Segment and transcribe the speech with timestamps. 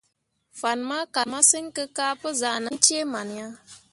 [0.59, 3.47] Fan ma kal masǝŋ kǝ ka pǝ zah ʼnan cee man ya.